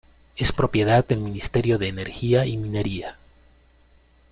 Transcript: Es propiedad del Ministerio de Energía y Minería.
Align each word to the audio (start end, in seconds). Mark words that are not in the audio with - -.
Es 0.35 0.51
propiedad 0.51 1.05
del 1.05 1.19
Ministerio 1.19 1.77
de 1.77 1.87
Energía 1.87 2.47
y 2.47 2.57
Minería. 2.57 3.17